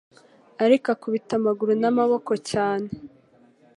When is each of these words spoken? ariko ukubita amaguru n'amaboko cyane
ariko 0.65 0.87
ukubita 0.95 1.31
amaguru 1.39 1.71
n'amaboko 1.81 2.31
cyane 2.49 2.87